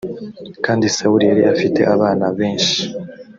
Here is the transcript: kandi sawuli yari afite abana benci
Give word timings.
kandi 0.65 0.85
sawuli 0.95 1.25
yari 1.29 1.43
afite 1.53 1.81
abana 1.93 2.23
benci 2.37 2.81